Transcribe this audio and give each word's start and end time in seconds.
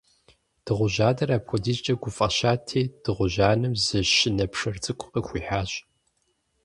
Дыгъужь 0.63 0.99
адэр 1.09 1.29
апхуэдизкӀэ 1.37 1.93
гуфӀэщати, 2.01 2.81
дыгъужь 3.03 3.39
анэм 3.49 3.73
зы 3.83 3.99
щынэ 4.13 4.45
пшэр 4.51 4.75
цӀыкӀу 4.83 5.09
къыхуихьащ. 5.11 5.71